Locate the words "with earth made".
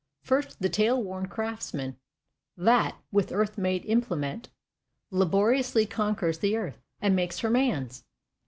3.11-3.85